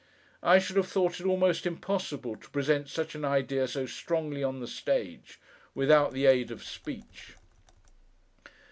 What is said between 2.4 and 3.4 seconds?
present such an